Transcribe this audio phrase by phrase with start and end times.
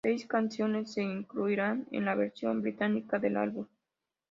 [0.03, 3.67] Seis canciones se incluirán en la versión británica del álbum.